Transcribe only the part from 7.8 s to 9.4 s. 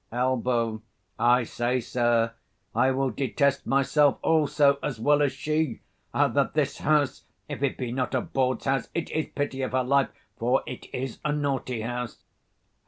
not a bawd's house, it is